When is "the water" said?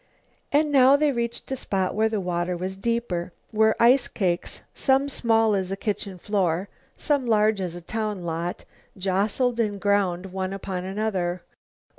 2.09-2.57